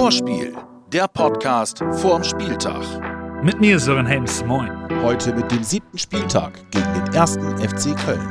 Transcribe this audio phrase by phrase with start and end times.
[0.00, 0.56] Vorspiel,
[0.90, 2.82] der Podcast vorm Spieltag.
[3.44, 4.70] Mit mir Sören Helms, moin.
[5.02, 8.26] Heute mit dem siebten Spieltag gegen den ersten FC Köln.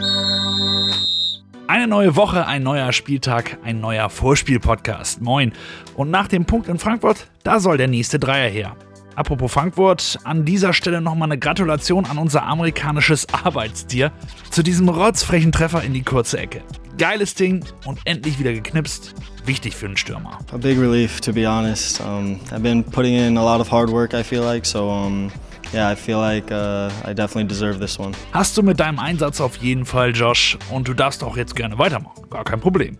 [1.67, 5.21] Eine neue Woche, ein neuer Spieltag, ein neuer Vorspiel-Podcast.
[5.21, 5.53] Moin.
[5.95, 8.75] Und nach dem Punkt in Frankfurt, da soll der nächste Dreier her.
[9.13, 14.11] Apropos Frankfurt, an dieser Stelle nochmal eine Gratulation an unser amerikanisches Arbeitstier
[14.49, 16.63] zu diesem rotzfrechen Treffer in die kurze Ecke.
[16.97, 19.13] Geiles Ding und endlich wieder geknipst.
[19.49, 20.37] Wichtig für einen Stürmer.
[20.53, 21.99] A big relief, to be honest.
[22.01, 25.31] Um, I've been putting in a lot of hard work, I feel like, so um,
[25.73, 28.11] yeah, I feel like uh, I definitely deserve this one.
[28.31, 31.79] Hast du mit deinem Einsatz auf jeden Fall, Josh, und du darfst auch jetzt gerne
[31.79, 32.29] weitermachen.
[32.29, 32.99] Gar kein Problem.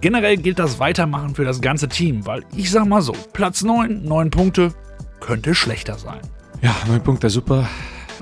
[0.00, 4.04] Generell gilt das Weitermachen für das ganze Team, weil ich sag mal so, Platz 9,
[4.04, 4.72] 9 Punkte,
[5.20, 6.22] könnte schlechter sein.
[6.62, 7.68] Ja, neun Punkte, super.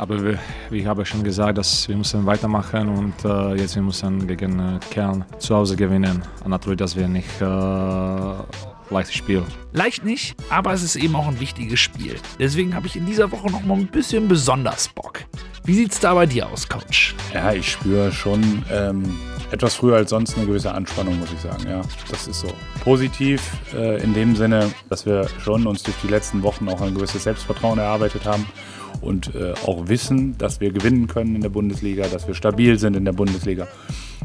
[0.03, 0.37] Aber wie,
[0.71, 4.59] wie ich habe schon gesagt, dass wir müssen weitermachen und äh, jetzt wir müssen gegen
[4.59, 6.25] äh, Kern zu Hause gewinnen.
[6.43, 7.45] Und natürlich, dass wir nicht äh,
[8.91, 9.45] leichtes Spiel.
[9.73, 12.17] Leicht nicht, aber es ist eben auch ein wichtiges Spiel.
[12.41, 15.21] Deswegen habe ich in dieser Woche noch mal ein bisschen besonders Bock.
[15.63, 17.15] Wie sieht's da bei dir aus, Coach?
[17.33, 19.05] Ja, ich spüre schon ähm,
[19.53, 21.65] etwas früher als sonst eine gewisse Anspannung, muss ich sagen.
[21.69, 22.49] Ja, das ist so.
[22.83, 26.95] Positiv äh, in dem Sinne, dass wir schon uns durch die letzten Wochen auch ein
[26.95, 28.47] gewisses Selbstvertrauen erarbeitet haben
[29.03, 32.97] und äh, auch wissen, dass wir gewinnen können in der Bundesliga, dass wir stabil sind
[32.97, 33.69] in der Bundesliga.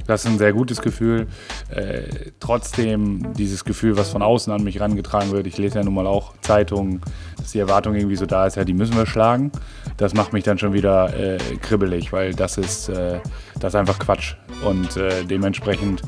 [0.08, 1.28] Das ist ein sehr gutes Gefühl.
[1.70, 5.46] Äh, trotzdem dieses Gefühl, was von außen an mich herangetragen wird.
[5.48, 7.02] Ich lese ja nun mal auch Zeitungen,
[7.38, 9.52] dass die Erwartung irgendwie so da ist, ja, die müssen wir schlagen.
[9.98, 13.20] Das macht mich dann schon wieder äh, kribbelig, weil das ist, äh,
[13.60, 14.36] das ist einfach Quatsch.
[14.64, 16.02] Und äh, dementsprechend,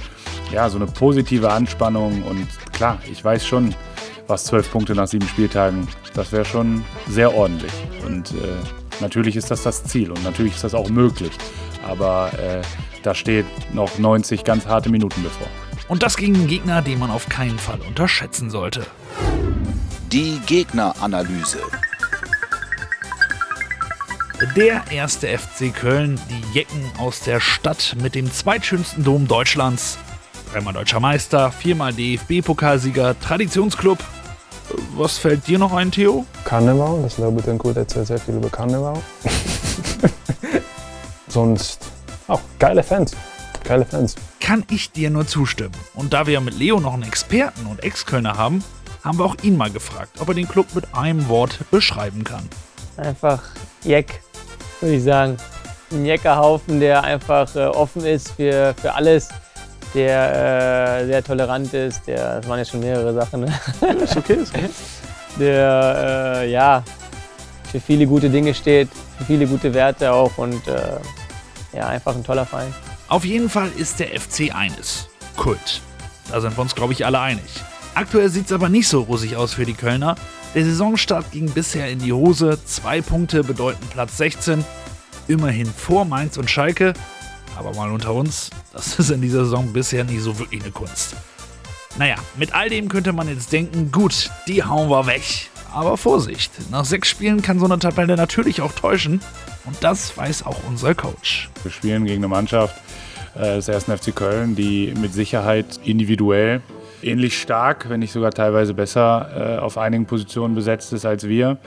[0.51, 2.23] ja, so eine positive Anspannung.
[2.23, 3.75] Und klar, ich weiß schon,
[4.27, 7.73] was zwölf Punkte nach sieben Spieltagen, das wäre schon sehr ordentlich.
[8.05, 11.31] Und äh, natürlich ist das das Ziel und natürlich ist das auch möglich.
[11.87, 12.61] Aber äh,
[13.03, 15.47] da steht noch 90 ganz harte Minuten bevor.
[15.87, 18.85] Und das gegen einen Gegner, den man auf keinen Fall unterschätzen sollte.
[20.11, 21.59] Die Gegneranalyse.
[24.55, 29.97] Der erste FC Köln, die Jecken aus der Stadt mit dem zweitschönsten Dom Deutschlands.
[30.51, 33.99] Dreimal deutscher Meister, viermal DFB-Pokalsieger, Traditionsclub.
[34.99, 36.25] Was fällt dir noch ein, Theo?
[36.43, 39.01] Karneval, das Leo Bittencourt erzählt sehr viel über Karneval.
[41.29, 41.85] Sonst
[42.27, 43.15] auch geile Fans.
[43.63, 44.15] Geile Fans.
[44.41, 45.73] Kann ich dir nur zustimmen.
[45.93, 48.61] Und da wir ja mit Leo noch einen Experten und Ex-Kölner haben,
[49.01, 52.49] haben wir auch ihn mal gefragt, ob er den Club mit einem Wort beschreiben kann.
[52.97, 53.41] Einfach
[53.85, 54.21] Jeck,
[54.81, 55.37] würde ich sagen.
[55.93, 59.29] Ein Jeckerhaufen, der einfach äh, offen ist für, für alles,
[59.93, 63.59] der äh, sehr tolerant ist, der, das waren jetzt schon mehrere Sachen, ne?
[64.03, 64.69] Ist okay, ist okay.
[65.39, 66.83] der äh, ja,
[67.71, 70.99] für viele gute Dinge steht, für viele gute Werte auch und äh,
[71.73, 72.73] ja, einfach ein toller Verein.
[73.07, 75.09] Auf jeden Fall ist der FC eines.
[75.35, 75.81] Kult.
[76.29, 77.45] Da sind wir uns, glaube ich, alle einig.
[77.95, 80.15] Aktuell sieht es aber nicht so rosig aus für die Kölner.
[80.53, 82.59] Der Saisonstart ging bisher in die Hose.
[82.65, 84.63] Zwei Punkte bedeuten Platz 16.
[85.27, 86.93] Immerhin vor Mainz und Schalke.
[87.57, 91.15] Aber mal unter uns, das ist in dieser Saison bisher nicht so wirklich eine Kunst.
[91.97, 95.49] Naja, mit all dem könnte man jetzt denken, gut, die hauen wir weg.
[95.73, 99.21] Aber Vorsicht, nach sechs Spielen kann so eine Tabelle natürlich auch täuschen.
[99.65, 101.49] Und das weiß auch unser Coach.
[101.63, 102.75] Wir spielen gegen eine Mannschaft
[103.35, 103.83] äh, des 1.
[103.85, 106.61] FC Köln, die mit Sicherheit individuell
[107.01, 111.57] ähnlich stark, wenn nicht sogar teilweise besser äh, auf einigen Positionen besetzt ist als wir,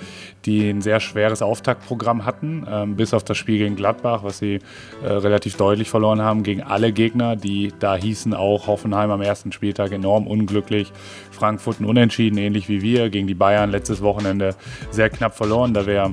[0.44, 4.60] die ein sehr schweres Auftaktprogramm hatten, ähm, bis auf das Spiel gegen Gladbach, was sie
[5.03, 9.53] äh, relativ deutlich verloren haben gegen alle Gegner, die da hießen auch Hoffenheim am ersten
[9.53, 10.93] Spieltag enorm unglücklich,
[11.31, 14.54] Frankfurt Unentschieden, ähnlich wie wir, gegen die Bayern letztes Wochenende
[14.91, 16.10] sehr knapp verloren, da wäre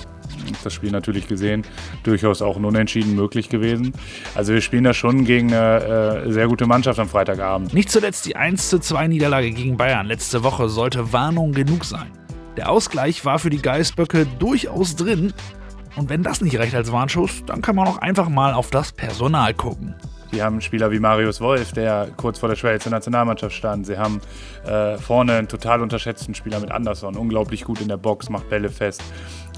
[0.63, 1.63] das Spiel natürlich gesehen,
[2.03, 3.93] durchaus auch ein Unentschieden möglich gewesen.
[4.35, 7.73] Also wir spielen da schon gegen eine äh, sehr gute Mannschaft am Freitagabend.
[7.73, 12.11] Nicht zuletzt die 1:2 Niederlage gegen Bayern letzte Woche sollte Warnung genug sein.
[12.57, 15.33] Der Ausgleich war für die Geißböcke durchaus drin.
[15.95, 18.91] Und wenn das nicht reicht als Warnschuss, dann kann man auch einfach mal auf das
[18.91, 19.95] Personal gucken.
[20.31, 23.87] Die haben Spieler wie Marius Wolf, der kurz vor der Schwelle Nationalmannschaft stand.
[23.87, 24.21] Sie haben
[24.65, 28.69] äh, vorne einen total unterschätzten Spieler mit Anderson, unglaublich gut in der Box, macht Bälle
[28.69, 29.01] fest.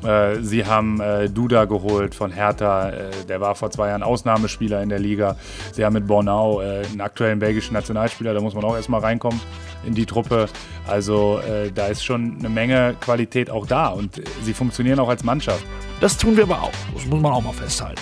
[0.03, 4.81] Äh, sie haben äh, Duda geholt von Hertha, äh, der war vor zwei Jahren Ausnahmespieler
[4.81, 5.35] in der Liga.
[5.73, 9.39] Sie haben mit Bornau äh, einen aktuellen belgischen Nationalspieler, da muss man auch erstmal reinkommen
[9.85, 10.47] in die Truppe.
[10.87, 11.39] Also
[11.73, 15.63] da ist schon eine Menge Qualität auch da und sie funktionieren auch als Mannschaft.
[16.01, 18.01] Das tun wir aber auch, das muss man auch mal festhalten.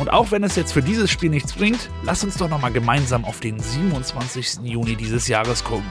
[0.00, 3.22] Und auch wenn es jetzt für dieses Spiel nichts bringt, lasst uns doch nochmal gemeinsam
[3.26, 4.60] auf den 27.
[4.62, 5.84] Juni dieses Jahres gucken.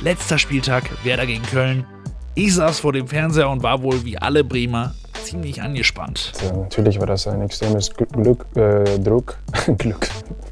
[0.00, 1.84] Letzter Spieltag, Werder gegen Köln.
[2.34, 6.32] Ich saß vor dem Fernseher und war wohl wie alle Bremer ziemlich angespannt.
[6.40, 9.36] Also, natürlich war das ein extremes Gl- Glück, äh, Druck,
[9.78, 10.08] Glück,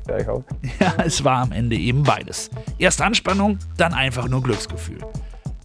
[0.07, 0.45] ja, ich auch.
[0.79, 2.51] Ja, es war am Ende eben beides.
[2.79, 4.99] Erst Anspannung, dann einfach nur Glücksgefühl.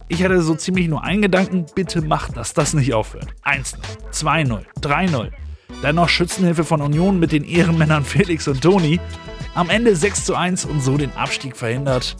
[0.08, 3.28] Ich hatte so ziemlich nur einen Gedanken, bitte macht, dass das nicht aufhört.
[3.44, 3.74] 1-0,
[4.10, 5.30] 2-0, 3-0.
[5.82, 9.00] Dann noch Schützenhilfe von Union mit den Ehrenmännern Felix und Toni.
[9.54, 12.16] Am Ende 6 1 und so den Abstieg verhindert.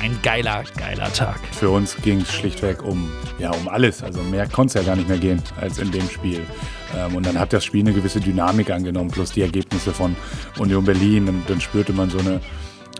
[0.00, 1.40] Ein geiler, geiler Tag.
[1.52, 4.02] Für uns ging es schlichtweg um, ja, um alles.
[4.02, 6.40] Also mehr konnte es ja gar nicht mehr gehen als in dem Spiel.
[6.96, 10.14] Ähm, und dann hat das Spiel eine gewisse Dynamik angenommen, plus die Ergebnisse von
[10.58, 11.28] Union Berlin.
[11.28, 12.40] Und dann spürte man so eine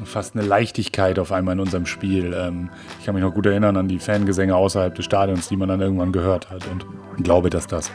[0.05, 2.35] fast eine Leichtigkeit auf einmal in unserem Spiel.
[2.35, 5.69] Ähm, ich kann mich noch gut erinnern an die Fangesänge außerhalb des Stadions, die man
[5.69, 6.85] dann irgendwann gehört hat und
[7.23, 7.91] glaube, dass das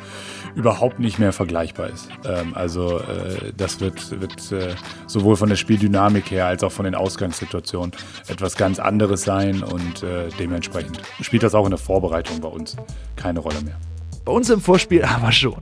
[0.56, 2.10] überhaupt nicht mehr vergleichbar ist.
[2.26, 4.76] Ähm, also äh, das wird, wird äh,
[5.08, 7.92] sowohl von der Spieldynamik her als auch von den Ausgangssituationen
[8.28, 12.76] etwas ganz anderes sein und äh, dementsprechend spielt das auch in der Vorbereitung bei uns
[13.16, 13.78] keine Rolle mehr.
[14.26, 15.62] Bei uns im Vorspiel aber schon.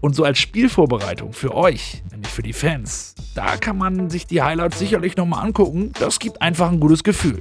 [0.00, 4.42] Und so als Spielvorbereitung für euch, nämlich für die Fans, da kann man sich die
[4.42, 5.92] Highlights sicherlich nochmal angucken.
[6.00, 7.40] Das gibt einfach ein gutes Gefühl.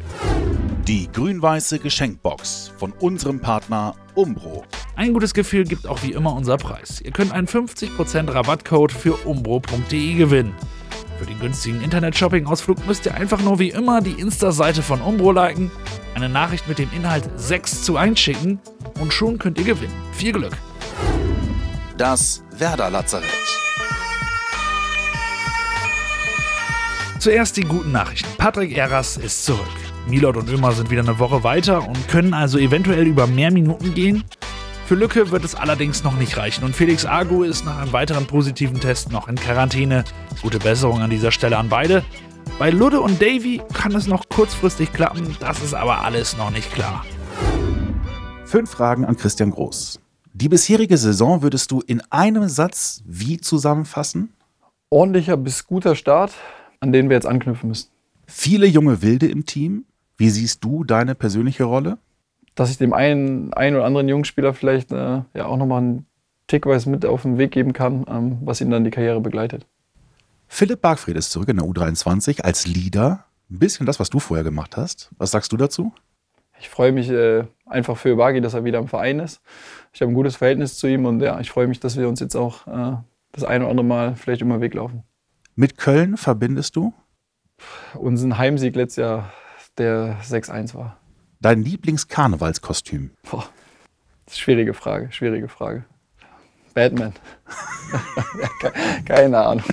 [0.88, 4.64] Die grün-weiße Geschenkbox von unserem Partner Umbro.
[5.02, 7.02] Ein gutes Gefühl gibt auch wie immer unser Preis.
[7.02, 10.54] Ihr könnt einen 50% Rabattcode für umbro.de gewinnen.
[11.18, 15.72] Für den günstigen Internet-Shopping-Ausflug müsst ihr einfach nur wie immer die Insta-Seite von Umbro liken,
[16.14, 18.60] eine Nachricht mit dem Inhalt 6 zu 1 schicken
[19.00, 19.92] und schon könnt ihr gewinnen.
[20.14, 20.56] Viel Glück!
[21.98, 23.28] Das Werder Lazarett.
[27.18, 28.30] Zuerst die guten Nachrichten.
[28.38, 29.66] Patrick Eras ist zurück.
[30.08, 33.96] Milot und Ömer sind wieder eine Woche weiter und können also eventuell über mehr Minuten
[33.96, 34.24] gehen.
[34.92, 38.28] Für Lücke wird es allerdings noch nicht reichen und Felix Agu ist nach einem weiteren
[38.28, 40.04] positiven Test noch in Quarantäne.
[40.42, 42.04] Gute Besserung an dieser Stelle an beide.
[42.60, 46.74] Bei Ludde und Davy kann es noch kurzfristig klappen, das ist aber alles noch nicht
[46.74, 47.06] klar.
[48.44, 50.02] Fünf Fragen an Christian Groß.
[50.34, 54.34] Die bisherige Saison würdest du in einem Satz wie zusammenfassen?
[54.90, 56.34] Ordentlicher bis guter Start,
[56.82, 57.88] an den wir jetzt anknüpfen müssen.
[58.28, 59.86] Viele junge Wilde im Team.
[60.18, 61.98] Wie siehst du deine persönliche Rolle?
[62.56, 66.06] Dass ich dem einen, einen oder anderen Jungspieler vielleicht äh, ja auch nochmal einen
[66.48, 69.66] Tickweise mit auf den Weg geben kann, ähm, was ihn dann die Karriere begleitet.
[70.48, 73.26] Philipp Bargfried ist zurück in der U23 als Leader.
[73.50, 75.10] Ein bisschen das, was du vorher gemacht hast.
[75.18, 75.94] Was sagst du dazu?
[76.60, 79.42] Ich freue mich äh, einfach für Bagi, dass er wieder im Verein ist.
[79.94, 82.20] Ich habe ein gutes Verhältnis zu ihm und ja, ich freue mich, dass wir uns
[82.20, 82.98] jetzt auch äh,
[83.32, 85.04] das ein oder andere Mal vielleicht immer weglaufen.
[85.56, 86.94] Mit Köln verbindest du?
[87.94, 89.34] Unseren Heimsieg letztes Jahr,
[89.78, 90.98] der 6-1 war.
[91.42, 93.10] Dein Lieblingskarnevalskostüm?
[93.30, 93.46] Boah,
[94.26, 95.86] das ist eine schwierige Frage, schwierige Frage.
[96.76, 97.14] Batman.
[99.06, 99.64] Keine Ahnung.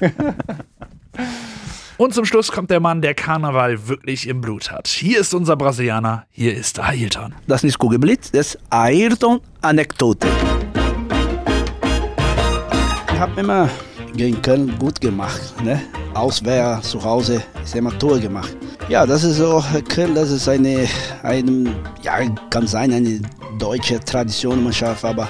[1.99, 4.89] Und zum Schluss kommt der Mann, der Karneval wirklich im Blut hat.
[4.89, 7.35] Hier ist unser Brasilianer, hier ist Ailton.
[7.47, 10.27] Das ist Kugelblitz, das ist Ayrton-Anekdote.
[13.13, 13.69] Ich habe immer
[14.15, 15.63] gegen Köln gut gemacht.
[15.63, 15.83] Ne?
[16.15, 18.57] Auswehr, zu Hause ist immer Tor gemacht.
[18.89, 20.89] Ja, das ist so, Köln, das ist eine,
[21.23, 23.21] eine ja, kann sein, eine
[23.59, 25.29] deutsche Traditionsmannschaft, aber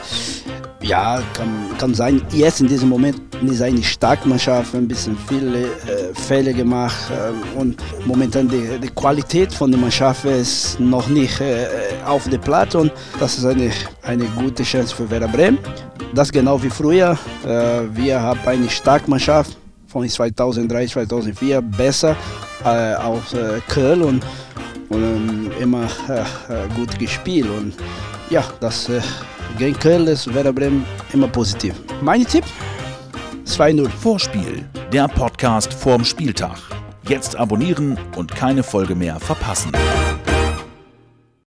[0.81, 5.65] ja, kann, kann sein, jetzt in diesem Moment ist eine starke Mannschaft, ein bisschen viele
[5.65, 11.41] äh, Fälle gemacht äh, und momentan die, die, Qualität von der Mannschaft ist noch nicht
[11.41, 11.67] äh,
[12.07, 13.73] auf der Platte und das ist eine,
[14.03, 15.59] eine gute Chance für Werder Bremen.
[16.15, 17.19] Das genau wie früher.
[17.45, 19.57] Äh, wir haben eine starke Mannschaft
[19.89, 22.17] von 2003, 2004, besser
[22.65, 24.25] äh, als äh, Köln und,
[24.89, 25.87] und ähm, immer
[26.77, 27.75] gut gespielt und
[28.31, 28.91] ja, das
[29.59, 31.75] gegen Köln ist Werder Bremen immer positiv.
[32.01, 32.45] Mein Tipp?
[33.47, 33.89] 2-0.
[33.89, 36.59] Vorspiel, der Podcast vorm Spieltag.
[37.09, 39.73] Jetzt abonnieren und keine Folge mehr verpassen.